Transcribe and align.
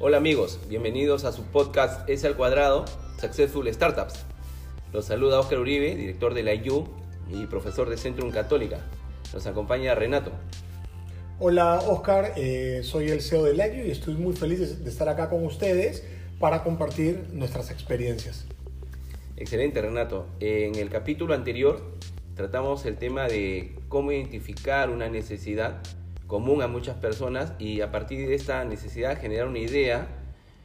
Hola 0.00 0.18
amigos, 0.18 0.60
bienvenidos 0.68 1.24
a 1.24 1.32
su 1.32 1.42
podcast 1.42 2.08
S 2.08 2.24
al 2.24 2.36
cuadrado, 2.36 2.84
Successful 3.20 3.66
Startups. 3.74 4.24
Los 4.92 5.06
saluda 5.06 5.40
Oscar 5.40 5.58
Uribe, 5.58 5.96
director 5.96 6.34
de 6.34 6.44
la 6.44 6.54
IU 6.54 6.86
y 7.28 7.46
profesor 7.46 7.90
de 7.90 7.96
Centrum 7.96 8.30
Católica. 8.30 8.78
Nos 9.34 9.44
acompaña 9.48 9.96
Renato. 9.96 10.30
Hola 11.40 11.80
Oscar, 11.80 12.34
eh, 12.36 12.82
soy 12.84 13.08
el 13.08 13.22
CEO 13.22 13.42
de 13.42 13.54
la 13.54 13.66
IU 13.66 13.86
y 13.86 13.90
estoy 13.90 14.14
muy 14.14 14.36
feliz 14.36 14.60
de, 14.60 14.76
de 14.76 14.88
estar 14.88 15.08
acá 15.08 15.28
con 15.28 15.44
ustedes 15.44 16.04
para 16.38 16.62
compartir 16.62 17.24
nuestras 17.32 17.72
experiencias. 17.72 18.46
Excelente 19.36 19.82
Renato. 19.82 20.26
En 20.38 20.76
el 20.76 20.90
capítulo 20.90 21.34
anterior 21.34 21.82
tratamos 22.36 22.86
el 22.86 22.98
tema 22.98 23.26
de 23.26 23.74
cómo 23.88 24.12
identificar 24.12 24.90
una 24.90 25.08
necesidad 25.08 25.82
común 26.28 26.62
a 26.62 26.68
muchas 26.68 26.96
personas 26.96 27.54
y 27.58 27.80
a 27.80 27.90
partir 27.90 28.28
de 28.28 28.34
esta 28.34 28.62
necesidad 28.64 29.20
generar 29.20 29.48
una 29.48 29.58
idea 29.58 30.06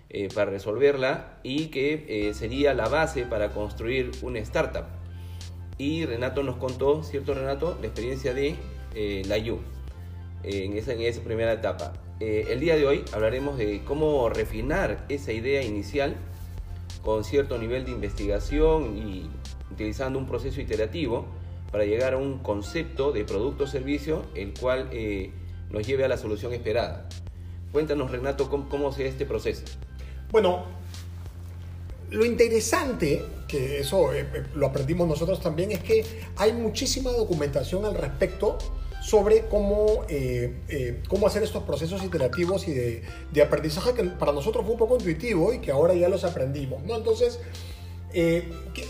eh, 0.10 0.28
para 0.32 0.52
resolverla 0.52 1.40
y 1.42 1.68
que 1.68 2.06
eh, 2.08 2.34
sería 2.36 2.76
la 2.76 2.88
base 2.88 3.24
para 3.24 3.50
construir 3.50 4.12
una 4.22 4.38
startup. 4.40 4.86
Y 5.80 6.06
Renato 6.06 6.44
nos 6.44 6.58
contó, 6.58 7.02
¿cierto 7.02 7.34
Renato?, 7.34 7.78
la 7.82 7.88
experiencia 7.88 8.34
de 8.34 8.56
eh, 8.94 9.24
la 9.26 9.38
U 9.52 9.60
en, 10.44 10.78
esa, 10.78 10.94
en 10.94 11.02
esa 11.02 11.24
primera 11.24 11.54
etapa. 11.54 11.94
el 12.20 12.60
día 12.60 12.76
de 12.76 12.86
hoy 12.86 13.06
hablaremos 13.14 13.58
de 13.58 13.82
cómo 13.86 14.30
refinar 14.30 15.06
esa 15.10 15.32
idea 15.32 15.64
inicial 15.64 16.16
con 17.02 17.24
cierto 17.24 17.58
nivel 17.58 17.86
de 17.86 17.92
investigación 17.92 18.98
y 18.98 19.30
utilizando 19.72 20.20
un 20.20 20.28
proceso 20.28 20.60
iterativo 20.62 21.26
para 21.72 21.86
llegar 21.86 22.14
a 22.14 22.18
un 22.18 22.40
concepto 22.40 23.14
de 23.14 23.24
producto 23.24 23.64
o 23.64 23.68
servicio 23.68 24.26
el 24.36 24.54
cual 24.54 24.90
nos 25.74 25.86
lleve 25.86 26.06
a 26.06 26.08
la 26.08 26.18
solución 26.18 26.54
esperada. 26.54 27.10
Cuéntanos, 27.74 28.12
Renato, 28.12 28.50
cómo, 28.50 28.70
cómo 28.70 28.94
se 28.94 29.08
este 29.08 29.26
proceso. 29.26 29.64
Bueno, 30.32 30.64
lo 32.14 32.26
interesante, 32.26 33.26
que 33.48 33.80
eso 33.80 34.14
eh, 34.14 34.22
eh, 34.22 34.44
lo 34.54 34.68
aprendimos 34.68 35.08
nosotros 35.08 35.42
también, 35.42 35.72
es 35.72 35.80
que 35.80 36.06
hay 36.38 36.54
muchísima 36.54 37.12
documentación 37.12 37.86
al 37.86 37.96
respecto 37.96 38.60
sobre 39.02 39.48
cómo, 39.48 40.06
eh, 40.08 41.02
cómo 41.10 41.28
hacer 41.28 41.44
estos 41.44 41.64
procesos 41.64 42.04
iterativos 42.04 42.68
y 42.68 42.74
de, 42.74 43.42
aprendizaje 43.42 43.94
que 43.94 44.04
para 44.04 44.32
nosotros 44.32 44.64
fue 44.64 44.74
un 44.74 44.80
poco 44.80 44.96
intuitivo 44.96 45.54
y 45.54 45.60
que 45.60 45.72
ahora 45.72 45.94
ya 45.94 46.08
los 46.08 46.24
aprendimos. 46.24 46.84
¿no? 46.84 46.96
Entonces, 46.96 47.40
¿qué, 48.14 48.46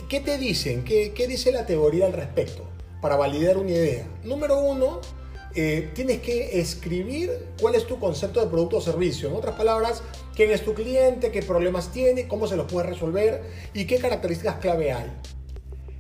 ¿qué, 0.09 0.19
te 0.19 0.37
dicen? 0.37 0.83
¿Qué, 0.83 1.13
¿Qué 1.13 1.27
dice 1.27 1.51
la 1.51 1.65
teoría 1.65 2.05
al 2.05 2.13
respecto 2.13 2.63
para 3.01 3.15
validar 3.15 3.57
una 3.57 3.71
idea? 3.71 4.05
Número 4.23 4.59
uno, 4.59 5.01
eh, 5.55 5.91
tienes 5.93 6.19
que 6.19 6.59
escribir 6.59 7.31
cuál 7.61 7.75
es 7.75 7.85
tu 7.85 7.99
concepto 7.99 8.39
de 8.39 8.47
producto 8.47 8.77
o 8.77 8.81
servicio. 8.81 9.29
En 9.29 9.35
otras 9.35 9.55
palabras, 9.55 10.01
quién 10.35 10.51
es 10.51 10.63
tu 10.63 10.73
cliente, 10.73 11.31
qué 11.31 11.43
problemas 11.43 11.91
tiene, 11.91 12.27
cómo 12.27 12.47
se 12.47 12.55
los 12.55 12.71
puede 12.71 12.87
resolver 12.87 13.43
y 13.73 13.85
qué 13.85 13.97
características 13.97 14.57
clave 14.57 14.91
hay. 14.91 15.11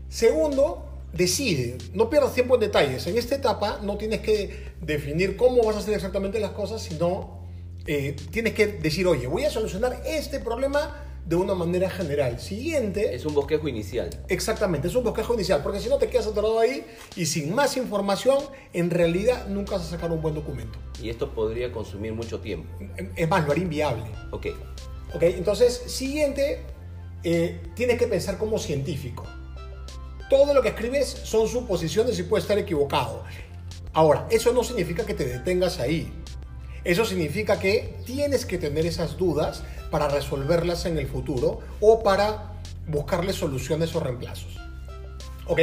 Segundo, 0.09 0.85
decide, 1.13 1.77
no 1.93 2.09
pierdas 2.09 2.33
tiempo 2.33 2.55
en 2.55 2.61
detalles. 2.61 3.05
En 3.07 3.17
esta 3.17 3.35
etapa 3.35 3.79
no 3.83 3.97
tienes 3.97 4.21
que 4.21 4.73
definir 4.81 5.37
cómo 5.37 5.63
vas 5.63 5.75
a 5.75 5.79
hacer 5.79 5.93
exactamente 5.93 6.39
las 6.39 6.51
cosas, 6.51 6.81
sino 6.81 7.43
eh, 7.85 8.15
tienes 8.31 8.53
que 8.53 8.67
decir, 8.67 9.05
oye, 9.07 9.27
voy 9.27 9.45
a 9.45 9.49
solucionar 9.49 10.01
este 10.05 10.39
problema 10.39 11.03
de 11.25 11.35
una 11.35 11.55
manera 11.55 11.89
general. 11.89 12.39
Siguiente. 12.39 13.15
Es 13.15 13.25
un 13.25 13.33
bosquejo 13.33 13.67
inicial. 13.67 14.09
Exactamente, 14.27 14.87
es 14.87 14.95
un 14.95 15.03
bosquejo 15.03 15.33
inicial, 15.33 15.61
porque 15.63 15.79
si 15.79 15.89
no 15.89 15.97
te 15.97 16.07
quedas 16.07 16.27
atorado 16.27 16.59
ahí 16.59 16.85
y 17.15 17.25
sin 17.25 17.53
más 17.53 17.77
información, 17.77 18.39
en 18.73 18.89
realidad 18.89 19.47
nunca 19.47 19.73
vas 19.73 19.87
a 19.87 19.89
sacar 19.89 20.11
un 20.11 20.21
buen 20.21 20.35
documento. 20.35 20.77
Y 21.01 21.09
esto 21.09 21.33
podría 21.33 21.71
consumir 21.71 22.13
mucho 22.13 22.39
tiempo. 22.39 22.69
Es 23.15 23.29
más, 23.29 23.45
lo 23.45 23.51
haría 23.51 23.63
inviable. 23.63 24.03
Ok. 24.31 24.47
Ok, 25.13 25.23
entonces, 25.23 25.83
siguiente, 25.87 26.61
eh, 27.23 27.61
tienes 27.75 27.97
que 27.99 28.07
pensar 28.07 28.37
como 28.37 28.57
científico. 28.57 29.25
Todo 30.29 30.53
lo 30.53 30.61
que 30.61 30.69
escribes 30.69 31.07
son 31.07 31.47
suposiciones 31.47 32.17
y 32.17 32.23
puede 32.23 32.41
estar 32.41 32.57
equivocado. 32.57 33.23
Ahora, 33.93 34.27
eso 34.31 34.51
no 34.51 34.63
significa 34.63 35.05
que 35.05 35.13
te 35.13 35.25
detengas 35.25 35.79
ahí. 35.79 36.11
Eso 36.83 37.05
significa 37.05 37.59
que 37.59 37.95
tienes 38.05 38.45
que 38.45 38.57
tener 38.57 38.85
esas 38.85 39.17
dudas 39.17 39.63
para 39.89 40.09
resolverlas 40.09 40.85
en 40.85 40.97
el 40.97 41.07
futuro 41.07 41.59
o 41.79 42.03
para 42.03 42.53
buscarle 42.87 43.31
soluciones 43.31 43.95
o 43.95 43.99
reemplazos. 43.99 44.57
¿Ok? 45.47 45.59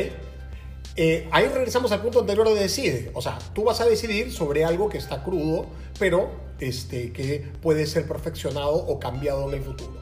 Eh, 0.97 1.29
ahí 1.31 1.47
regresamos 1.47 1.93
al 1.93 2.03
punto 2.03 2.21
anterior 2.21 2.49
de 2.49 2.55
decide. 2.55 3.11
O 3.15 3.23
sea, 3.23 3.39
tú 3.55 3.65
vas 3.65 3.81
a 3.81 3.87
decidir 3.87 4.33
sobre 4.33 4.65
algo 4.65 4.89
que 4.89 4.99
está 4.99 5.23
crudo, 5.23 5.67
pero 5.99 6.31
este, 6.59 7.13
que 7.13 7.47
puede 7.63 7.87
ser 7.87 8.07
perfeccionado 8.07 8.75
o 8.75 8.99
cambiado 8.99 9.49
en 9.49 9.55
el 9.59 9.63
futuro. 9.63 10.01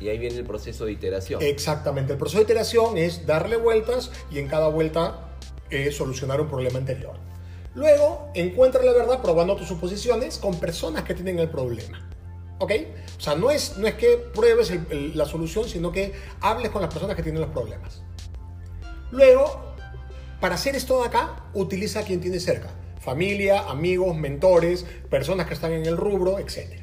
Y 0.00 0.08
ahí 0.08 0.18
viene 0.18 0.36
el 0.36 0.44
proceso 0.44 0.84
de 0.84 0.92
iteración. 0.92 1.42
Exactamente. 1.42 2.12
El 2.12 2.18
proceso 2.18 2.38
de 2.38 2.44
iteración 2.44 2.98
es 2.98 3.26
darle 3.26 3.56
vueltas 3.56 4.10
y 4.30 4.38
en 4.38 4.48
cada 4.48 4.68
vuelta 4.68 5.28
eh, 5.70 5.92
solucionar 5.92 6.40
un 6.40 6.48
problema 6.48 6.78
anterior. 6.78 7.14
Luego, 7.74 8.30
encuentra 8.34 8.82
la 8.82 8.92
verdad 8.92 9.20
probando 9.20 9.56
tus 9.56 9.66
suposiciones 9.66 10.38
con 10.38 10.58
personas 10.60 11.02
que 11.02 11.14
tienen 11.14 11.40
el 11.40 11.50
problema. 11.50 12.08
¿Ok? 12.58 12.72
O 13.18 13.20
sea, 13.20 13.34
no 13.34 13.50
es, 13.50 13.76
no 13.78 13.88
es 13.88 13.94
que 13.94 14.16
pruebes 14.32 14.72
la 15.14 15.26
solución, 15.26 15.68
sino 15.68 15.90
que 15.90 16.12
hables 16.40 16.70
con 16.70 16.82
las 16.82 16.92
personas 16.92 17.16
que 17.16 17.22
tienen 17.22 17.40
los 17.40 17.50
problemas. 17.50 18.02
Luego, 19.10 19.74
para 20.40 20.54
hacer 20.54 20.76
esto 20.76 21.00
de 21.00 21.08
acá, 21.08 21.44
utiliza 21.52 22.00
a 22.00 22.02
quien 22.04 22.20
tienes 22.20 22.44
cerca. 22.44 22.70
Familia, 23.00 23.68
amigos, 23.68 24.16
mentores, 24.16 24.86
personas 25.10 25.46
que 25.46 25.54
están 25.54 25.72
en 25.72 25.84
el 25.84 25.96
rubro, 25.96 26.38
etc. 26.38 26.80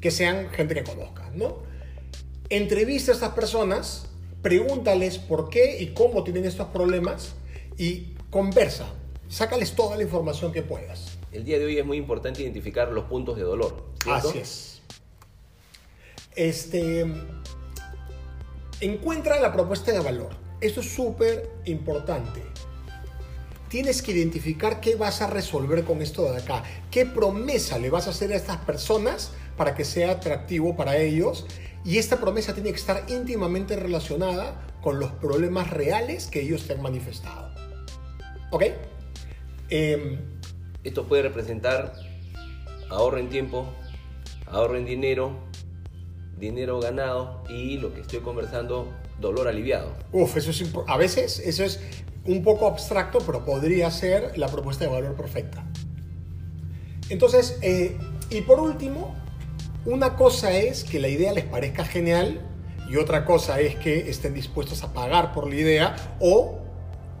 Que 0.00 0.10
sean 0.10 0.50
gente 0.50 0.74
que 0.74 0.84
conozcas, 0.84 1.34
¿no? 1.34 1.62
Entrevista 2.50 3.12
a 3.12 3.14
estas 3.14 3.32
personas, 3.32 4.10
pregúntales 4.42 5.18
por 5.18 5.48
qué 5.48 5.80
y 5.80 5.94
cómo 5.94 6.24
tienen 6.24 6.44
estos 6.44 6.68
problemas 6.68 7.34
y 7.78 8.14
conversa 8.28 8.86
sácales 9.30 9.74
toda 9.74 9.96
la 9.96 10.02
información 10.02 10.52
que 10.52 10.62
puedas. 10.62 11.16
El 11.32 11.44
día 11.44 11.58
de 11.58 11.64
hoy 11.64 11.78
es 11.78 11.86
muy 11.86 11.96
importante 11.96 12.42
identificar 12.42 12.90
los 12.90 13.04
puntos 13.04 13.36
de 13.36 13.44
dolor. 13.44 13.86
Así 14.10 14.38
es. 14.38 14.82
Este, 16.34 17.06
encuentra 18.80 19.40
la 19.40 19.52
propuesta 19.52 19.92
de 19.92 20.00
valor. 20.00 20.30
Esto 20.60 20.80
es 20.80 20.92
súper 20.92 21.48
importante. 21.64 22.42
Tienes 23.68 24.02
que 24.02 24.10
identificar 24.10 24.80
qué 24.80 24.96
vas 24.96 25.22
a 25.22 25.28
resolver 25.28 25.84
con 25.84 26.02
esto 26.02 26.24
de 26.30 26.38
acá. 26.38 26.64
¿Qué 26.90 27.06
promesa 27.06 27.78
le 27.78 27.88
vas 27.88 28.08
a 28.08 28.10
hacer 28.10 28.32
a 28.32 28.36
estas 28.36 28.56
personas 28.58 29.30
para 29.56 29.76
que 29.76 29.84
sea 29.84 30.10
atractivo 30.10 30.76
para 30.76 30.96
ellos? 30.96 31.46
Y 31.84 31.98
esta 31.98 32.18
promesa 32.18 32.52
tiene 32.52 32.70
que 32.70 32.76
estar 32.76 33.04
íntimamente 33.08 33.76
relacionada 33.76 34.66
con 34.82 34.98
los 34.98 35.12
problemas 35.12 35.70
reales 35.70 36.26
que 36.26 36.40
ellos 36.40 36.66
te 36.66 36.72
han 36.72 36.82
manifestado. 36.82 37.54
¿Ok? 38.50 38.64
Em, 39.70 40.18
Esto 40.82 41.06
puede 41.06 41.22
representar 41.22 41.92
ahorro 42.88 43.18
en 43.18 43.28
tiempo, 43.28 43.66
ahorro 44.46 44.76
en 44.76 44.86
dinero, 44.86 45.38
dinero 46.38 46.80
ganado 46.80 47.44
y 47.48 47.76
lo 47.78 47.92
que 47.94 48.00
estoy 48.00 48.20
conversando, 48.20 48.88
dolor 49.20 49.46
aliviado. 49.46 49.94
Uf, 50.12 50.36
eso 50.38 50.50
es 50.50 50.64
a 50.86 50.96
veces 50.96 51.38
eso 51.38 51.64
es 51.64 51.80
un 52.24 52.42
poco 52.42 52.66
abstracto, 52.66 53.18
pero 53.20 53.44
podría 53.44 53.90
ser 53.90 54.36
la 54.38 54.48
propuesta 54.48 54.84
de 54.84 54.90
valor 54.90 55.14
perfecta. 55.14 55.64
Entonces, 57.10 57.58
eh, 57.62 57.98
y 58.30 58.40
por 58.42 58.58
último, 58.58 59.14
una 59.84 60.16
cosa 60.16 60.52
es 60.52 60.84
que 60.84 60.98
la 60.98 61.08
idea 61.08 61.32
les 61.32 61.44
parezca 61.44 61.84
genial 61.84 62.40
y 62.88 62.96
otra 62.96 63.24
cosa 63.24 63.60
es 63.60 63.76
que 63.76 64.10
estén 64.10 64.34
dispuestos 64.34 64.82
a 64.82 64.92
pagar 64.92 65.32
por 65.32 65.48
la 65.48 65.54
idea 65.54 66.16
o 66.20 66.59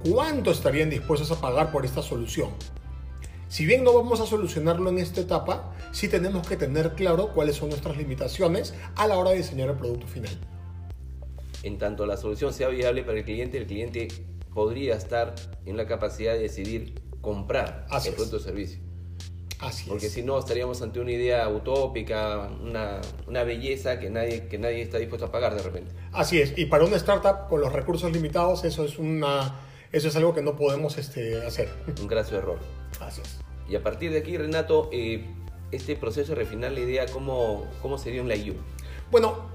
cuánto 0.08 0.50
estarían 0.50 0.90
dispuestos 0.90 1.30
a 1.30 1.40
pagar 1.40 1.72
por 1.72 1.84
esta 1.84 2.02
solución. 2.02 2.50
Si 3.48 3.66
bien 3.66 3.82
no 3.82 3.92
vamos 3.92 4.20
a 4.20 4.26
solucionarlo 4.26 4.90
en 4.90 4.98
esta 4.98 5.20
etapa, 5.20 5.74
sí 5.90 6.08
tenemos 6.08 6.46
que 6.46 6.56
tener 6.56 6.94
claro 6.94 7.32
cuáles 7.34 7.56
son 7.56 7.70
nuestras 7.70 7.96
limitaciones 7.96 8.74
a 8.94 9.08
la 9.08 9.18
hora 9.18 9.30
de 9.30 9.38
diseñar 9.38 9.70
el 9.70 9.76
producto 9.76 10.06
final. 10.06 10.38
En 11.62 11.76
tanto 11.76 12.06
la 12.06 12.16
solución 12.16 12.54
sea 12.54 12.68
viable 12.68 13.02
para 13.02 13.18
el 13.18 13.24
cliente, 13.24 13.58
el 13.58 13.66
cliente 13.66 14.08
podría 14.54 14.94
estar 14.94 15.34
en 15.66 15.76
la 15.76 15.86
capacidad 15.86 16.34
de 16.34 16.40
decidir 16.40 16.94
comprar 17.20 17.86
el 18.04 18.14
producto 18.14 18.36
o 18.36 18.40
servicio. 18.40 18.80
Así 19.58 19.90
Porque 19.90 20.08
si 20.08 20.22
no, 20.22 20.38
estaríamos 20.38 20.80
ante 20.80 21.00
una 21.00 21.12
idea 21.12 21.46
utópica, 21.48 22.50
una, 22.62 23.02
una, 23.26 23.44
belleza 23.44 23.98
que 23.98 24.08
nadie, 24.08 24.46
que 24.46 24.56
nadie 24.56 24.80
está 24.80 24.96
dispuesto 24.96 25.26
a 25.26 25.32
pagar 25.32 25.54
de 25.54 25.62
repente. 25.62 25.92
Así 26.12 26.40
es. 26.40 26.56
Y 26.56 26.64
para 26.64 26.84
una 26.84 26.96
startup 26.96 27.48
con 27.48 27.60
los 27.60 27.70
recursos 27.70 28.10
limitados, 28.10 28.64
eso 28.64 28.84
es 28.84 28.98
una 28.98 29.54
eso 29.92 30.08
es 30.08 30.16
algo 30.16 30.34
que 30.34 30.42
no 30.42 30.56
podemos 30.56 30.98
este, 30.98 31.44
hacer. 31.44 31.68
Un 32.00 32.06
graso 32.06 32.36
error. 32.36 32.58
Así 33.00 33.20
es. 33.22 33.38
Y 33.68 33.76
a 33.76 33.82
partir 33.82 34.12
de 34.12 34.18
aquí, 34.18 34.36
Renato, 34.36 34.88
eh, 34.92 35.24
este 35.72 35.96
proceso 35.96 36.34
de 36.34 36.36
refinar 36.36 36.72
la 36.72 36.80
idea, 36.80 37.06
¿cómo, 37.06 37.66
cómo 37.82 37.98
sería 37.98 38.22
un 38.22 38.28
la 38.28 38.36
IU? 38.36 38.54
Bueno, 39.10 39.50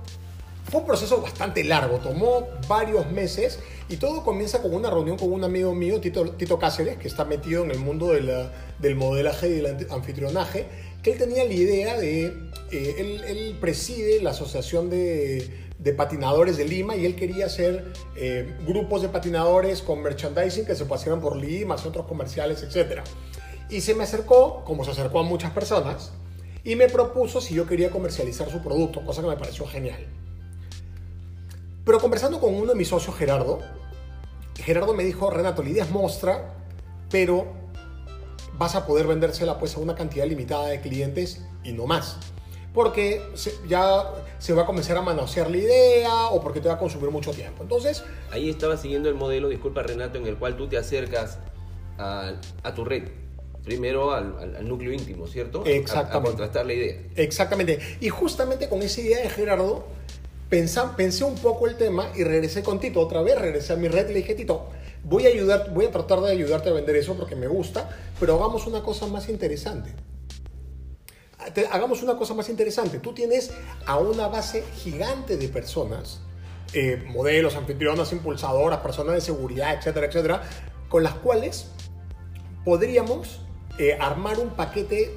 fue 0.70 0.82
un 0.82 0.88
proceso 0.88 1.22
bastante 1.22 1.64
largo, 1.64 1.98
tomó 2.00 2.48
varios 2.68 3.10
meses 3.12 3.60
y 3.88 3.98
todo 3.98 4.24
comienza 4.24 4.62
con 4.62 4.74
una 4.74 4.90
reunión 4.90 5.18
con 5.18 5.32
un 5.32 5.44
amigo 5.44 5.76
mío, 5.76 6.02
Tito, 6.02 6.32
Tito 6.32 6.58
Cáceres, 6.58 6.98
que 6.98 7.08
está 7.08 7.24
metido 7.24 7.64
en 7.64 7.72
el 7.72 7.80
mundo 7.80 8.12
del 8.12 8.96
modelaje 8.96 9.50
y 9.50 9.52
del 9.62 9.88
anfitrionaje, 9.92 10.68
que 11.06 11.12
él 11.12 11.20
tenía 11.20 11.46
la 11.46 11.54
idea 11.54 12.00
de, 12.00 12.50
eh, 12.72 13.22
él, 13.28 13.56
preside 13.62 14.24
la 14.24 14.32
Asociación 14.32 14.90
de, 14.90 15.68
de 15.78 15.94
Patinadores 15.94 16.58
de 16.58 16.66
Lima 16.66 16.96
y 16.96 17.06
él 17.06 17.16
quería 17.16 17.46
hacer 17.46 17.94
eh, 18.16 18.58
grupos 18.66 19.04
de 19.04 19.10
patinadores 19.10 19.84
con 19.84 20.02
merchandising 20.02 20.66
que 20.66 20.74
se 20.74 20.86
pasearan 20.86 21.22
por 21.22 21.36
Lima, 21.36 21.78
centros 21.78 22.08
comerciales, 22.08 22.64
etc. 22.64 23.02
Y 23.70 23.82
se 23.82 23.94
me 23.94 24.04
acercó, 24.04 24.64
como 24.64 24.84
se 24.84 24.90
acercó 24.90 25.20
a 25.20 25.24
muchas 25.24 25.52
personas, 25.52 26.12
y 26.64 26.76
me 26.76 26.90
propuso 26.90 27.40
si 27.40 27.54
yo 27.54 27.68
quería 27.68 27.92
comercializar 27.92 28.50
su 28.50 28.64
producto, 28.64 29.06
cosa 29.06 29.22
que 29.22 29.28
me 29.28 29.38
pareció 29.38 29.68
genial. 29.68 30.08
Pero 31.86 32.00
conversando 32.00 32.40
con 32.40 32.56
uno 32.56 32.72
de 32.72 32.76
mis 32.76 32.88
socios, 32.88 33.16
Gerardo, 33.16 33.60
Gerardo 34.56 34.96
me 34.96 35.04
dijo, 35.04 35.30
Renato, 35.30 35.62
la 35.62 35.70
idea 35.70 35.84
es 35.84 35.92
mostra, 35.92 36.56
pero 37.12 37.65
vas 38.58 38.76
a 38.76 38.86
poder 38.86 39.08
vendérsela 39.08 39.58
pues 39.60 39.76
a 39.76 39.80
una 39.80 39.96
cantidad 39.96 40.26
limitada 40.26 40.68
de 40.68 40.82
clientes 40.82 41.42
y 41.64 41.72
no 41.74 41.86
más. 41.88 42.18
Porque 42.74 43.22
se- 43.36 43.54
ya 43.70 44.04
se 44.38 44.54
va 44.54 44.64
a 44.64 44.66
comenzar 44.66 44.98
a 44.98 45.02
manosear 45.02 45.50
la 45.50 45.58
idea 45.58 46.26
o 46.28 46.42
porque 46.42 46.60
te 46.60 46.68
va 46.68 46.74
a 46.74 46.78
consumir 46.78 47.10
mucho 47.10 47.32
tiempo. 47.32 47.64
Entonces, 47.64 48.04
Ahí 48.32 48.50
estaba 48.50 48.76
siguiendo 48.76 49.08
el 49.08 49.16
modelo, 49.16 49.48
disculpa 49.48 49.82
Renato, 49.82 50.18
en 50.18 50.28
el 50.28 50.36
cual 50.38 50.58
tú 50.58 50.68
te 50.68 50.78
acercas 50.78 51.40
a, 51.98 52.34
a 52.64 52.74
tu 52.74 52.84
red. 52.84 53.04
Primero 53.64 54.12
al, 54.14 54.38
al- 54.38 54.56
al 54.58 54.68
núcleo 54.68 54.92
íntimo, 54.92 55.26
¿cierto? 55.26 55.62
A- 55.62 55.68
A, 55.68 55.72
Exactamente. 55.72 56.28
contrastar 56.30 56.66
la 56.66 56.74
idea. 56.74 57.02
Exactamente. 57.16 57.80
Y 58.02 58.10
justamente 58.10 58.68
con 58.68 58.82
esa 58.82 59.00
idea 59.02 59.20
de 59.22 59.30
Gerardo, 59.30 59.86
pensé 60.96 61.24
un 61.24 61.36
poco 61.36 61.68
el 61.68 61.76
tema 61.76 62.10
y 62.16 62.24
regresé 62.24 62.64
con 62.64 62.80
Tito. 62.80 63.00
Otra 63.02 63.22
vez 63.22 63.40
regresé 63.40 63.74
a 63.74 63.76
mi 63.76 63.88
red 63.88 64.10
y 64.10 64.14
le 64.14 64.20
dije, 64.20 64.36
Tito, 64.36 64.70
voy 65.04 65.26
a, 65.26 65.30
ayudar, 65.30 65.72
voy 65.74 65.86
a 65.86 65.92
tratar 65.92 66.22
de 66.22 66.32
ayudarte 66.32 66.70
a 66.70 66.74
vender 66.74 66.96
eso 66.96 67.16
porque 67.16 67.36
me 67.36 67.48
gusta, 67.48 67.90
pero 68.20 68.36
hagamos 68.36 68.66
una 68.68 68.82
cosa 68.84 69.08
más 69.08 69.30
interesante. 69.30 69.92
Te- 71.54 71.68
Hagamos 71.68 72.02
una 72.02 72.16
cosa 72.18 72.34
más 72.34 72.50
interesante. 72.50 73.00
Tú 73.00 73.14
tienes 73.14 73.52
a 73.86 73.98
una 73.98 74.28
base 74.28 74.64
gigante 74.84 75.38
de 75.38 75.48
personas, 75.50 76.20
eh, 76.74 77.04
modelos, 77.08 77.56
anfitrionas, 77.56 78.12
impulsadoras, 78.14 78.80
personas 78.80 79.16
de 79.16 79.22
seguridad, 79.22 79.76
etcétera, 79.76 80.08
etcétera, 80.08 80.42
con 80.90 81.04
las 81.04 81.14
cuales 81.16 81.68
podríamos 82.64 83.42
eh, 83.78 83.98
armar 84.00 84.40
un 84.40 84.50
paquete 84.52 85.14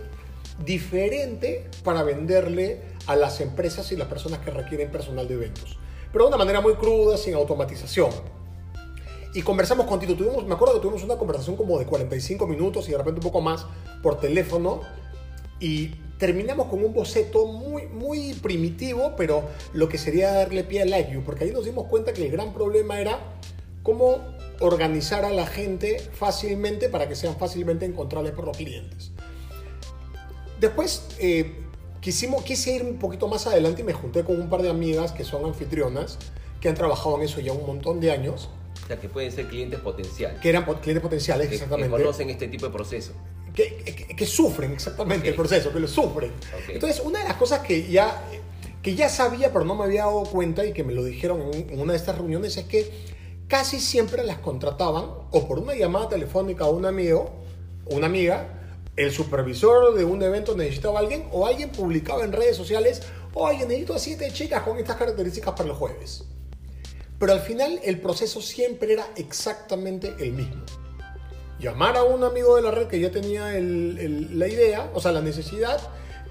diferente 0.65 1.71
para 1.85 2.03
venderle 2.03 2.83
a 3.09 3.17
las 3.17 3.41
empresas 3.41 3.91
y 3.91 3.97
las 3.97 4.07
personas 4.07 4.41
que 4.41 4.51
requieren 4.51 4.93
personal 4.93 5.27
de 5.27 5.35
eventos. 5.35 5.79
Pero 6.13 6.25
de 6.25 6.29
una 6.29 6.37
manera 6.37 6.61
muy 6.61 6.75
cruda, 6.75 7.17
sin 7.17 7.35
automatización. 7.35 8.11
Y 9.35 9.41
conversamos 9.43 9.87
con 9.87 9.99
Tito. 9.99 10.15
Tuvimos, 10.15 10.47
me 10.47 10.55
acuerdo 10.55 10.75
que 10.75 10.81
tuvimos 10.81 11.03
una 11.03 11.17
conversación 11.17 11.57
como 11.57 11.79
de 11.79 11.87
45 11.87 12.47
minutos 12.47 12.87
y 12.89 12.93
de 12.93 12.99
repente 12.99 13.21
un 13.21 13.25
poco 13.25 13.41
más 13.41 13.67
por 14.03 14.21
teléfono. 14.21 14.83
Y 15.59 15.89
terminamos 16.19 16.69
con 16.69 16.85
un 16.85 16.93
boceto 16.93 17.47
muy, 17.47 17.87
muy 17.87 18.35
primitivo, 18.35 19.15
pero 19.17 19.43
lo 19.73 19.89
que 19.89 19.97
sería 19.97 20.33
darle 20.33 20.65
pie 20.65 20.83
al 20.83 20.89
IQ. 20.89 21.25
Porque 21.25 21.45
ahí 21.45 21.51
nos 21.51 21.65
dimos 21.65 21.87
cuenta 21.87 22.13
que 22.13 22.27
el 22.27 22.31
gran 22.31 22.53
problema 22.53 23.01
era 23.01 23.19
cómo 23.83 24.19
organizar 24.61 25.25
a 25.25 25.31
la 25.31 25.47
gente 25.47 25.99
fácilmente 25.99 26.91
para 26.91 27.09
que 27.09 27.17
sean 27.17 27.37
fácilmente 27.37 27.87
encontrables 27.87 28.33
por 28.33 28.45
los 28.45 28.57
clientes. 28.57 29.13
Después 30.61 31.09
eh, 31.21 31.68
quisimos, 32.01 32.43
quise 32.45 32.73
ir 32.77 32.83
un 32.83 32.99
poquito 32.99 33.29
más 33.29 33.47
adelante 33.47 33.83
y 33.83 33.85
me 33.85 33.93
junté 33.93 34.25
con 34.25 34.41
un 34.41 34.49
par 34.49 34.63
de 34.63 34.71
amigas 34.71 35.13
que 35.13 35.25
son 35.25 35.45
anfitrionas, 35.45 36.19
que 36.61 36.69
han 36.69 36.75
trabajado 36.75 37.17
en 37.17 37.23
eso 37.23 37.41
ya 37.41 37.53
un 37.53 37.67
montón 37.67 38.01
de 38.01 38.11
años, 38.11 38.49
O 38.85 38.87
sea, 38.87 38.99
que 38.99 39.09
pueden 39.09 39.31
ser 39.33 39.47
clientes 39.49 39.79
potenciales. 39.81 40.41
que 40.41 40.49
eran 40.49 40.65
clientes 40.65 41.03
potenciales, 41.03 41.47
Que, 41.47 41.51
que 41.51 41.55
exactamente. 41.57 41.91
conocen 41.97 42.31
este 42.31 42.49
tipo 42.49 42.67
de 42.67 42.73
proceso. 42.73 43.13
que, 43.55 43.77
que- 43.77 44.15
que 44.17 44.27
sufren 44.27 44.73
exactamente 44.73 45.27
Ok. 45.29 45.31
el 45.31 45.35
proceso, 45.35 45.73
que 45.73 45.81
lo 45.81 45.89
sufren. 45.89 46.31
Ok. 46.31 46.69
Entonces, 46.75 47.01
una 47.05 47.19
de 47.21 47.25
las 47.25 47.37
cosas 47.37 47.61
que 47.61 47.89
ya, 47.91 48.23
que 48.83 48.95
ya 48.95 49.09
sabía, 49.09 49.53
pero 49.53 49.65
no 49.65 49.75
me 49.75 49.83
había 49.85 50.05
dado 50.05 50.23
cuenta 50.25 50.65
y 50.65 50.73
que 50.73 50.85
me 50.85 50.93
lo 50.93 51.03
dijeron 51.03 51.41
en, 51.53 51.71
en 51.71 51.81
una 51.81 51.93
de 51.95 51.99
estas 51.99 52.17
reuniones 52.19 52.57
es 52.57 52.67
que 52.67 52.89
casi 53.49 53.81
siempre 53.81 54.23
las 54.23 54.39
contrataban 54.39 55.07
o 55.33 55.49
por 55.49 55.59
una 55.59 55.75
llamada 55.75 56.09
telefónica 56.09 56.65
a 56.65 56.69
un 56.71 56.87
amigo 56.87 57.31
o 57.91 57.97
una 57.97 58.07
amiga, 58.07 58.58
el 58.99 59.13
supervisor 59.13 59.95
de 59.95 60.05
un 60.05 60.23
evento 60.23 60.57
necesitaba 60.57 60.99
a 60.99 61.03
alguien 61.03 61.29
o 61.33 61.47
alguien 61.47 61.71
publicaba 61.71 62.25
en 62.25 62.33
redes 62.33 62.57
sociales, 62.57 63.03
oye, 63.33 63.65
necesito 63.65 63.95
a 63.95 63.99
siete 63.99 64.31
chicas 64.33 64.63
con 64.63 64.77
estas 64.77 64.97
características 64.97 65.55
para 65.55 65.71
el 65.71 65.75
jueves. 65.75 66.25
Pero 67.19 67.33
al 67.33 67.41
final 67.41 67.81
el 67.83 68.01
proceso 68.01 68.43
siempre 68.43 68.93
era 68.93 69.07
exactamente 69.17 70.15
el 70.19 70.33
mismo 70.33 70.65
llamar 71.59 71.97
a 71.97 72.05
un 72.05 72.25
amigo 72.25 72.57
de 72.57 72.63
la 72.63 72.71
red 72.71 72.87
que 72.87 73.01
ya 73.01 73.11
tenía 73.11 73.51
la 73.51 74.49
idea, 74.49 74.91
o 74.95 75.01
sea, 75.01 75.13
la 75.13 75.21
necesidad, 75.21 75.81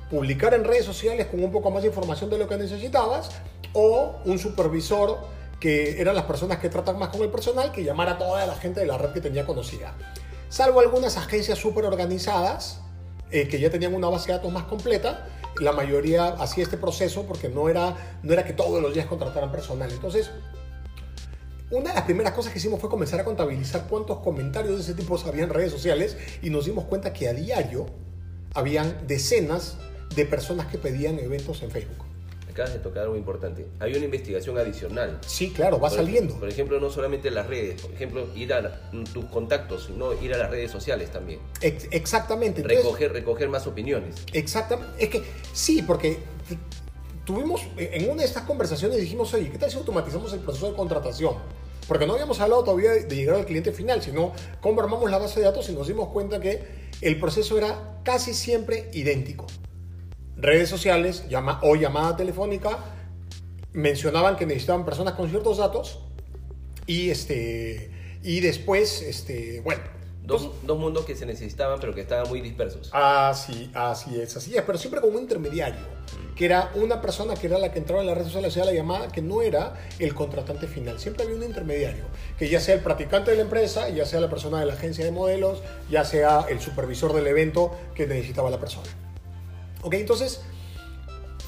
publicar 0.09 0.53
en 0.53 0.63
redes 0.63 0.85
sociales 0.85 1.27
con 1.27 1.43
un 1.43 1.51
poco 1.51 1.69
más 1.69 1.83
de 1.83 1.89
información 1.89 2.29
de 2.29 2.37
lo 2.37 2.47
que 2.47 2.57
necesitabas, 2.57 3.29
o 3.73 4.15
un 4.25 4.39
supervisor 4.39 5.17
que 5.59 5.99
eran 5.99 6.15
las 6.15 6.25
personas 6.25 6.59
que 6.59 6.69
tratan 6.69 6.97
más 6.97 7.09
con 7.09 7.21
el 7.21 7.29
personal, 7.29 7.71
que 7.71 7.83
llamara 7.83 8.13
a 8.13 8.17
toda 8.17 8.45
la 8.45 8.55
gente 8.55 8.79
de 8.79 8.85
la 8.85 8.97
red 8.97 9.11
que 9.11 9.21
tenía 9.21 9.45
conocida. 9.45 9.95
Salvo 10.49 10.79
algunas 10.79 11.17
agencias 11.17 11.59
súper 11.59 11.85
organizadas, 11.85 12.79
eh, 13.31 13.47
que 13.47 13.59
ya 13.59 13.69
tenían 13.69 13.93
una 13.93 14.07
base 14.07 14.27
de 14.27 14.37
datos 14.37 14.51
más 14.51 14.63
completa, 14.63 15.27
la 15.59 15.73
mayoría 15.73 16.27
hacía 16.27 16.63
este 16.63 16.77
proceso 16.77 17.23
porque 17.23 17.49
no 17.49 17.67
era, 17.67 17.95
no 18.23 18.31
era 18.33 18.45
que 18.45 18.53
todos 18.53 18.81
los 18.81 18.93
días 18.93 19.07
contrataran 19.07 19.51
personal. 19.51 19.91
Entonces, 19.91 20.29
una 21.69 21.89
de 21.89 21.95
las 21.95 22.03
primeras 22.03 22.31
cosas 22.31 22.53
que 22.53 22.59
hicimos 22.59 22.79
fue 22.79 22.89
comenzar 22.89 23.19
a 23.19 23.25
contabilizar 23.25 23.87
cuántos 23.89 24.19
comentarios 24.19 24.75
de 24.75 24.81
ese 24.81 24.93
tipo 24.93 25.19
había 25.27 25.43
en 25.43 25.49
redes 25.49 25.71
sociales 25.71 26.15
y 26.41 26.49
nos 26.49 26.65
dimos 26.65 26.85
cuenta 26.85 27.11
que 27.11 27.27
a 27.27 27.33
diario 27.33 27.87
habían 28.53 29.05
decenas 29.05 29.77
de 30.15 30.25
personas 30.25 30.67
que 30.67 30.77
pedían 30.77 31.19
eventos 31.19 31.61
en 31.61 31.71
Facebook. 31.71 32.06
Acabas 32.57 32.73
de 32.73 32.79
tocar 32.79 33.03
algo 33.03 33.15
importante. 33.15 33.67
Hay 33.79 33.93
una 33.93 34.05
investigación 34.05 34.57
adicional. 34.57 35.19
Sí, 35.27 35.51
claro, 35.51 35.79
va 35.79 35.89
Por- 35.89 35.97
saliendo. 35.99 36.33
Por 36.39 36.49
ejemplo, 36.49 36.79
no 36.79 36.89
solamente 36.89 37.29
las 37.29 37.45
redes, 37.45 37.79
por 37.79 37.91
ejemplo, 37.93 38.25
ir 38.35 38.51
a 38.51 38.61
la- 38.61 38.81
tus 39.13 39.25
contactos, 39.25 39.85
sino 39.85 40.11
ir 40.19 40.33
a 40.33 40.37
las 40.39 40.49
redes 40.49 40.71
sociales 40.71 41.11
también. 41.11 41.39
Ex- 41.61 41.87
exactamente. 41.91 42.61
Entonces, 42.61 42.83
Recoger, 42.83 43.13
recoger 43.13 43.49
más 43.49 43.67
opiniones. 43.67 44.15
Exactamente. 44.33 44.91
Es 45.03 45.09
que 45.11 45.21
sí, 45.53 45.83
porque 45.83 46.17
tuvimos 47.25 47.61
en 47.77 48.09
una 48.09 48.21
de 48.23 48.27
estas 48.27 48.41
conversaciones 48.45 48.97
dijimos, 48.97 49.31
oye, 49.35 49.51
¿qué 49.51 49.59
tal 49.59 49.69
si 49.69 49.77
automatizamos 49.77 50.33
el 50.33 50.39
proceso 50.39 50.71
de 50.71 50.75
contratación? 50.75 51.35
Porque 51.87 52.07
no 52.07 52.13
habíamos 52.13 52.39
hablado 52.39 52.63
todavía 52.63 52.89
de 52.93 53.15
llegar 53.15 53.35
al 53.35 53.45
cliente 53.45 53.71
final, 53.71 54.01
sino 54.01 54.33
cómo 54.61 54.81
armamos 54.81 55.11
la 55.11 55.19
base 55.19 55.41
de 55.41 55.45
datos 55.45 55.69
y 55.69 55.73
nos 55.73 55.87
dimos 55.87 56.09
cuenta 56.09 56.39
que 56.41 56.63
el 57.01 57.19
proceso 57.19 57.55
era 57.55 57.99
casi 58.03 58.33
siempre 58.33 58.89
idéntico. 58.93 59.45
Redes 60.37 60.69
sociales 60.69 61.27
llama, 61.29 61.59
o 61.63 61.75
llamada 61.75 62.15
telefónica 62.15 62.77
mencionaban 63.73 64.35
que 64.35 64.45
necesitaban 64.45 64.85
personas 64.85 65.13
con 65.13 65.29
ciertos 65.29 65.57
datos 65.57 65.99
y, 66.85 67.09
este, 67.09 67.91
y 68.23 68.39
después, 68.39 69.01
este, 69.01 69.61
bueno, 69.61 69.81
Dos, 70.27 70.51
dos 70.63 70.77
mundos 70.77 71.05
que 71.05 71.15
se 71.15 71.25
necesitaban, 71.25 71.79
pero 71.79 71.95
que 71.95 72.01
estaban 72.01 72.27
muy 72.27 72.41
dispersos. 72.41 72.89
Así, 72.91 73.71
así 73.73 74.19
es, 74.19 74.35
así 74.35 74.57
es, 74.57 74.61
pero 74.63 74.77
siempre 74.77 74.99
con 74.99 75.15
un 75.15 75.21
intermediario, 75.21 75.79
que 76.35 76.43
era 76.43 76.69
una 76.75 76.99
persona 76.99 77.35
que 77.35 77.47
era 77.47 77.57
la 77.57 77.71
que 77.71 77.79
entraba 77.79 78.01
en 78.01 78.07
la 78.07 78.13
red 78.13 78.25
social, 78.25 78.43
hacía 78.43 78.65
la 78.65 78.73
llamada, 78.73 79.07
que 79.07 79.21
no 79.21 79.41
era 79.41 79.75
el 79.99 80.13
contratante 80.13 80.67
final, 80.67 80.99
siempre 80.99 81.23
había 81.23 81.37
un 81.37 81.43
intermediario, 81.43 82.03
que 82.37 82.49
ya 82.49 82.59
sea 82.59 82.75
el 82.75 82.81
practicante 82.81 83.31
de 83.31 83.37
la 83.37 83.43
empresa, 83.43 83.87
ya 83.87 84.05
sea 84.05 84.19
la 84.19 84.29
persona 84.29 84.59
de 84.59 84.65
la 84.65 84.73
agencia 84.73 85.05
de 85.05 85.11
modelos, 85.11 85.63
ya 85.89 86.03
sea 86.03 86.45
el 86.49 86.59
supervisor 86.59 87.13
del 87.13 87.27
evento 87.27 87.71
que 87.95 88.05
necesitaba 88.05 88.49
la 88.49 88.59
persona. 88.59 88.89
Ok, 89.81 89.93
entonces 89.93 90.41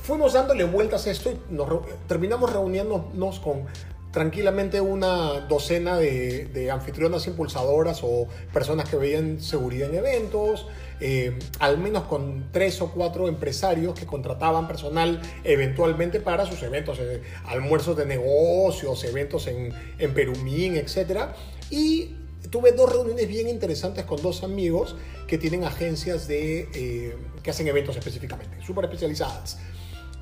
fuimos 0.03 0.33
dándole 0.33 0.63
vueltas 0.63 1.07
a 1.07 1.11
esto 1.11 1.31
y 1.31 1.53
nos 1.53 1.69
terminamos 2.07 2.51
reuniéndonos 2.51 3.39
con 3.39 3.65
tranquilamente 4.11 4.81
una 4.81 5.41
docena 5.41 5.97
de, 5.97 6.69
anfitrionas 6.71 7.27
impulsadoras 7.27 7.99
o 8.03 8.27
personas 8.53 8.89
que 8.89 8.97
veían 8.97 9.39
seguridad 9.39 9.89
en 9.89 9.95
eventos, 9.95 10.67
eh, 10.99 11.37
al 11.59 11.77
menos 11.77 12.03
con 12.03 12.49
tres 12.51 12.81
o 12.81 12.91
cuatro 12.91 13.27
empresarios 13.27 13.93
que 13.93 14.05
contrataban 14.05 14.67
personal 14.67 15.21
eventualmente 15.43 16.19
para 16.19 16.45
sus 16.45 16.61
eventos, 16.63 16.97
eh, 16.99 17.21
almuerzos 17.45 17.95
de 17.95 18.05
negocios, 18.05 19.03
eventos 19.03 19.47
en, 19.47 19.73
en 19.99 20.13
Perumín, 20.13 20.75
etc. 20.75 21.27
Y 21.69 22.15
tuve 22.49 22.71
dos 22.71 22.91
reuniones 22.91 23.27
bien 23.27 23.47
interesantes 23.47 24.05
con 24.05 24.21
dos 24.21 24.43
amigos 24.43 24.95
que 25.27 25.37
tienen 25.37 25.63
agencias 25.63 26.27
de, 26.27 26.69
eh, 26.73 27.17
que 27.43 27.51
hacen 27.51 27.67
eventos 27.67 27.95
específicamente, 27.95 28.63
súper 28.65 28.85
especializadas 28.85 29.57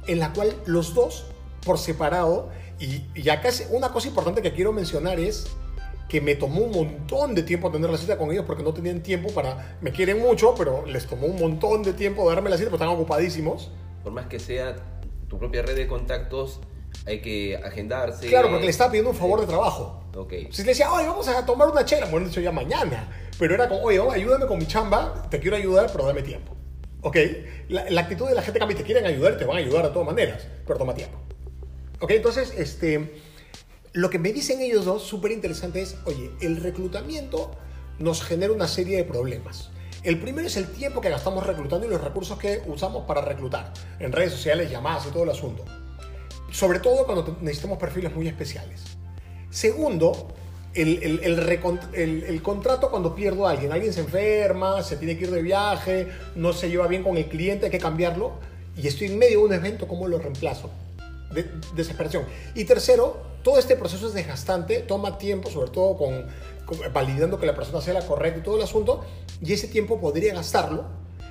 en 0.08 0.20
la 0.20 0.34
cual 0.34 0.56
los 0.66 0.94
dos, 0.94 1.26
por 1.64 1.78
separado, 1.78 2.50
y, 2.80 3.04
y 3.14 3.30
acá 3.30 3.50
es 3.50 3.68
una 3.72 3.90
cosa 3.90 4.08
importante 4.08 4.42
que 4.42 4.54
quiero 4.54 4.72
mencionar 4.72 5.20
es 5.20 5.48
que 6.08 6.22
me 6.22 6.36
tomó 6.36 6.62
un 6.62 6.72
montón 6.72 7.36
de 7.36 7.44
tiempo 7.44 7.70
tener 7.70 7.90
la 7.90 7.98
cita 7.98 8.18
con 8.18 8.32
ellos 8.32 8.46
porque 8.48 8.64
no 8.64 8.74
tenían 8.74 9.04
tiempo 9.04 9.30
para... 9.34 9.78
Me 9.82 9.92
quieren 9.92 10.20
mucho, 10.20 10.56
pero 10.56 10.86
les 10.86 11.06
tomó 11.06 11.28
un 11.28 11.38
montón 11.38 11.84
de 11.84 11.92
tiempo 11.92 12.28
darme 12.30 12.50
la 12.50 12.58
cita 12.58 12.70
porque 12.70 12.84
están 12.84 12.96
ocupadísimos. 12.96 13.72
Por 14.04 14.14
más 14.14 14.28
que 14.28 14.40
sea 14.40 14.78
tu 15.28 15.38
propia 15.38 15.64
red 15.64 15.76
de 15.76 15.88
contactos, 15.88 16.62
hay 17.08 17.22
que 17.22 17.56
agendarse. 17.58 18.28
Claro, 18.28 18.50
porque 18.50 18.66
le 18.66 18.72
estaba 18.72 18.92
pidiendo 18.92 19.12
un 19.12 19.18
favor 19.18 19.42
de 19.42 19.48
trabajo. 19.48 20.04
Ok. 20.16 20.34
Si 20.52 20.64
le 20.64 20.70
decía, 20.70 20.92
oye, 20.92 21.08
vamos 21.08 21.28
a 21.28 21.46
tomar 21.46 21.70
una 21.70 21.86
chela, 21.86 22.08
bueno, 22.08 22.28
dicho 22.28 22.42
ya 22.42 22.52
mañana. 22.52 23.10
Pero 23.40 23.56
era 23.56 23.70
como, 23.70 23.82
oye, 23.84 24.00
ayúdame 24.00 24.46
con 24.46 24.60
mi 24.60 24.68
chamba, 24.68 25.28
te 25.30 25.40
quiero 25.40 25.56
ayudar, 25.56 25.90
pero 25.92 26.06
dame 26.06 26.22
tiempo. 26.22 26.56
¿Ok? 27.02 27.18
La, 27.70 27.90
la 27.90 28.02
actitud 28.02 28.28
de 28.28 28.36
la 28.36 28.42
gente 28.42 28.60
cambia. 28.60 28.78
Te 28.78 28.84
quieren 28.84 29.06
ayudar, 29.06 29.38
te 29.38 29.46
van 29.46 29.58
a 29.58 29.60
ayudar 29.60 29.86
de 29.86 29.90
todas 29.92 30.06
maneras, 30.06 30.46
pero 30.66 30.78
toma 30.78 30.94
tiempo. 30.94 31.18
¿Ok? 32.00 32.12
Entonces, 32.12 32.54
este, 32.58 33.22
lo 33.94 34.10
que 34.10 34.20
me 34.20 34.34
dicen 34.34 34.62
ellos 34.62 34.86
dos, 34.86 35.04
súper 35.04 35.32
interesante, 35.32 35.82
es, 35.82 35.98
oye, 36.06 36.32
el 36.42 36.58
reclutamiento 36.58 37.52
nos 38.00 38.24
genera 38.24 38.52
una 38.52 38.68
serie 38.68 38.98
de 38.98 39.04
problemas. 39.04 39.70
El 40.04 40.20
primero 40.20 40.48
es 40.48 40.58
el 40.58 40.68
tiempo 40.68 41.02
que 41.02 41.10
gastamos 41.10 41.46
reclutando 41.46 41.86
y 41.88 41.90
los 41.90 42.02
recursos 42.02 42.38
que 42.38 42.62
usamos 42.68 43.06
para 43.06 43.22
reclutar, 43.22 43.74
en 44.00 44.12
redes 44.12 44.32
sociales, 44.32 44.70
llamadas 44.70 45.08
y 45.08 45.10
todo 45.10 45.24
el 45.24 45.30
asunto. 45.30 45.66
Sobre 46.52 46.80
todo 46.80 47.06
cuando 47.06 47.38
necesitamos 47.42 47.78
perfiles 47.78 48.16
muy 48.16 48.28
especiales. 48.28 48.82
Segundo, 49.50 50.28
el, 50.74 51.22
el, 51.24 52.24
el, 52.28 52.42
contrato 52.42 52.90
cuando 52.90 53.16
pierdo 53.16 53.48
a 53.48 53.52
alguien. 53.52 53.72
Alguien 53.72 53.94
se 53.94 54.02
enferma, 54.02 54.84
se 54.84 54.98
tiene 54.98 55.18
que 55.18 55.26
ir 55.26 55.32
de 55.32 55.42
viaje, 55.42 56.08
no 56.36 56.54
se 56.54 56.70
lleva 56.70 56.88
bien 56.88 57.04
con 57.04 57.18
el 57.18 57.26
cliente, 57.26 57.66
hay 57.66 57.72
que 57.72 57.80
cambiarlo. 57.80 58.34
Y 58.76 58.88
estoy 58.88 59.08
en 59.08 59.18
medio 59.18 59.40
de 59.40 59.46
un 59.46 59.54
evento, 59.54 59.88
¿cómo 59.88 60.08
lo 60.08 60.20
reemplazo? 60.20 60.70
De, 61.34 61.50
desesperación. 61.76 62.26
Y 62.54 62.66
tercero, 62.66 63.18
todo 63.44 63.58
este 63.58 63.76
proceso 63.76 64.08
es 64.08 64.14
desgastante, 64.14 64.80
toma 64.82 65.18
tiempo, 65.18 65.50
sobre 65.50 65.72
todo 65.72 65.98
con, 65.98 66.28
validando 66.94 67.40
que 67.40 67.46
la 67.46 67.56
persona 67.56 67.82
sea 67.82 67.94
la 67.94 68.06
correcta 68.06 68.40
y 68.40 68.44
todo 68.44 68.58
el 68.58 68.64
asunto, 68.64 69.04
y 69.42 69.54
ese 69.54 69.68
tiempo 69.68 70.00
podría 70.00 70.34
gastarlo 70.34 70.86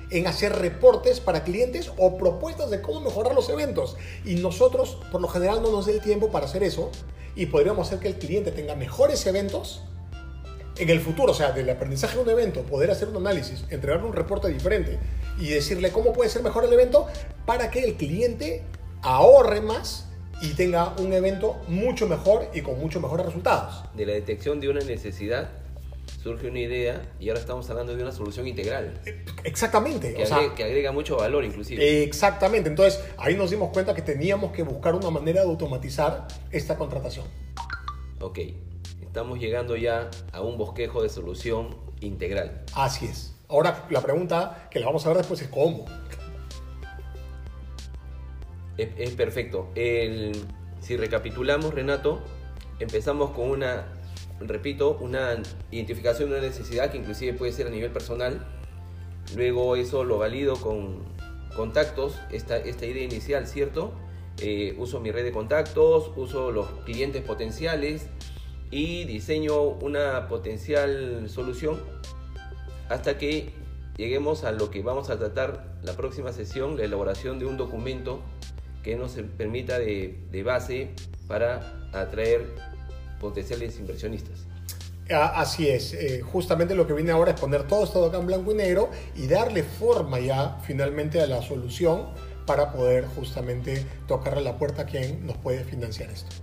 en 0.09 0.27
hacer 0.27 0.53
reportes 0.53 1.19
para 1.19 1.43
clientes 1.43 1.91
o 1.97 2.17
propuestas 2.17 2.69
de 2.69 2.81
cómo 2.81 3.01
mejorar 3.01 3.35
los 3.35 3.49
eventos. 3.49 3.97
Y 4.25 4.35
nosotros, 4.35 4.97
por 5.11 5.21
lo 5.21 5.27
general, 5.27 5.61
no 5.61 5.71
nos 5.71 5.85
da 5.85 5.91
el 5.91 6.01
tiempo 6.01 6.29
para 6.29 6.45
hacer 6.45 6.63
eso 6.63 6.91
y 7.35 7.47
podríamos 7.47 7.87
hacer 7.87 7.99
que 7.99 8.07
el 8.07 8.17
cliente 8.17 8.51
tenga 8.51 8.75
mejores 8.75 9.25
eventos 9.25 9.81
en 10.77 10.89
el 10.89 10.99
futuro, 10.99 11.31
o 11.31 11.35
sea, 11.35 11.51
del 11.51 11.69
aprendizaje 11.69 12.15
de 12.17 12.23
un 12.23 12.29
evento, 12.29 12.61
poder 12.61 12.91
hacer 12.91 13.07
un 13.09 13.17
análisis, 13.17 13.65
entregarle 13.69 14.07
un 14.07 14.13
reporte 14.13 14.47
diferente 14.47 14.99
y 15.39 15.49
decirle 15.49 15.91
cómo 15.91 16.13
puede 16.13 16.29
ser 16.29 16.43
mejor 16.43 16.65
el 16.65 16.73
evento 16.73 17.07
para 17.45 17.71
que 17.71 17.83
el 17.83 17.95
cliente 17.95 18.63
ahorre 19.01 19.61
más 19.61 20.07
y 20.41 20.49
tenga 20.49 20.93
un 20.99 21.13
evento 21.13 21.57
mucho 21.67 22.07
mejor 22.07 22.47
y 22.53 22.61
con 22.61 22.79
mucho 22.79 22.99
mejores 22.99 23.25
resultados. 23.25 23.85
De 23.95 24.05
la 24.05 24.13
detección 24.13 24.59
de 24.59 24.69
una 24.69 24.81
necesidad 24.81 25.49
surge 26.21 26.47
una 26.49 26.59
idea 26.59 27.13
y 27.19 27.29
ahora 27.29 27.41
estamos 27.41 27.69
hablando 27.69 27.95
de 27.95 28.01
una 28.01 28.11
solución 28.11 28.47
integral. 28.47 28.99
Exactamente. 29.43 30.13
Que, 30.13 30.23
agrega, 30.23 30.55
que 30.55 30.63
agrega 30.63 30.91
mucho 30.91 31.17
valor 31.17 31.45
inclusive. 31.45 32.03
Exactamente. 32.03 32.69
Entonces 32.69 33.03
ahí 33.17 33.35
nos 33.35 33.51
dimos 33.51 33.69
cuenta 33.71 33.93
que 33.93 34.01
teníamos 34.01 34.51
que 34.51 34.63
buscar 34.63 34.95
una 34.95 35.09
manera 35.09 35.41
de 35.41 35.47
automatizar 35.47 36.27
esta 36.51 36.77
contratación. 36.77 37.25
Ok. 38.19 38.39
Estamos 39.01 39.39
llegando 39.39 39.75
ya 39.75 40.09
a 40.31 40.41
un 40.41 40.57
bosquejo 40.57 41.01
de 41.01 41.09
solución 41.09 41.75
integral. 42.01 42.63
Así 42.73 43.05
es. 43.05 43.33
Ahora 43.47 43.87
la 43.89 44.01
pregunta 44.01 44.67
que 44.69 44.79
la 44.79 44.87
vamos 44.87 45.05
a 45.05 45.09
ver 45.09 45.17
después 45.17 45.41
es 45.41 45.47
cómo. 45.47 45.85
Es, 48.77 49.11
perfecto. 49.15 49.69
si 49.73 50.97
recapitulamos, 50.97 51.73
Renato, 51.73 52.21
empezamos 52.79 53.31
con 53.31 53.49
una, 53.49 53.87
repito, 54.39 54.97
una 55.01 55.41
identificación 55.71 56.29
de 56.29 56.37
una 56.37 56.47
necesidad 56.47 56.91
que 56.91 56.97
inclusive 56.97 57.33
puede 57.33 57.51
ser 57.51 57.67
a 57.67 57.69
nivel 57.69 57.91
personal. 57.91 58.45
Luego 59.35 59.75
eso 59.75 60.03
lo 60.03 60.17
valido 60.17 60.55
con 60.55 61.03
contactos, 61.55 62.15
esta, 62.31 62.57
esta 62.57 62.85
idea 62.85 63.03
inicial, 63.03 63.47
¿cierto? 63.47 63.93
Eh, 64.39 64.75
uso 64.77 64.99
mi 64.99 65.11
red 65.11 65.23
de 65.23 65.31
contactos, 65.31 66.11
uso 66.15 66.51
los 66.51 66.67
clientes 66.85 67.23
potenciales 67.23 68.07
y 68.69 69.05
diseño 69.05 69.61
una 69.61 70.27
potencial 70.27 71.27
solución 71.29 71.79
hasta 72.89 73.17
que 73.17 73.53
lleguemos 73.97 74.43
a 74.43 74.51
lo 74.51 74.69
que 74.69 74.83
vamos 74.83 75.09
a 75.09 75.17
tratar 75.17 75.79
la 75.81 75.93
próxima 75.93 76.31
sesión, 76.31 76.77
la 76.77 76.83
elaboración 76.83 77.39
de 77.39 77.45
un 77.45 77.57
documento 77.57 78.21
que 78.83 78.95
nos 78.95 79.13
permita 79.37 79.79
de, 79.79 80.19
de 80.31 80.43
base 80.43 80.91
para 81.27 81.89
atraer 81.91 82.45
potenciales 83.19 83.77
inversionistas. 83.79 84.45
Así 85.09 85.69
es, 85.69 85.93
eh, 85.93 86.21
justamente 86.21 86.75
lo 86.75 86.85
que 86.85 86.93
viene 86.93 87.11
ahora 87.11 87.31
es 87.31 87.39
poner 87.39 87.63
todo 87.63 87.85
esto 87.85 88.03
acá 88.05 88.17
en 88.17 88.27
blanco 88.27 88.51
y 88.51 88.55
negro 88.55 88.89
y 89.15 89.27
darle 89.27 89.63
forma 89.63 90.19
ya 90.19 90.59
finalmente 90.63 91.21
a 91.21 91.27
la 91.27 91.41
solución 91.41 92.07
para 92.45 92.73
poder 92.73 93.05
justamente 93.15 93.85
tocarle 94.07 94.41
la 94.41 94.57
puerta 94.57 94.81
a 94.81 94.85
quien 94.85 95.25
nos 95.25 95.37
puede 95.37 95.63
financiar 95.63 96.09
esto. 96.09 96.35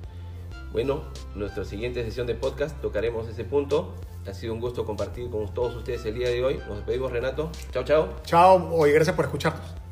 Bueno, 0.72 1.04
nuestra 1.34 1.64
siguiente 1.64 2.02
sesión 2.04 2.26
de 2.26 2.34
podcast 2.34 2.80
tocaremos 2.80 3.28
ese 3.28 3.44
punto. 3.44 3.94
Ha 4.26 4.32
sido 4.32 4.54
un 4.54 4.60
gusto 4.60 4.84
compartir 4.84 5.30
con 5.30 5.52
todos 5.52 5.76
ustedes 5.76 6.04
el 6.06 6.14
día 6.14 6.28
de 6.28 6.42
hoy. 6.42 6.60
Nos 6.66 6.78
despedimos, 6.78 7.12
Renato. 7.12 7.50
Chao, 7.70 7.84
chao. 7.84 8.08
Chao, 8.24 8.74
hoy 8.74 8.92
gracias 8.92 9.14
por 9.14 9.26
escucharnos. 9.26 9.83